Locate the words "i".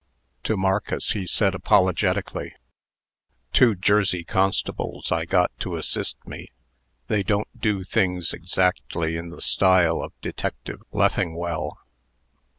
5.11-5.25